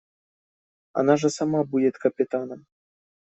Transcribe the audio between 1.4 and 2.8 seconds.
будет капитаном.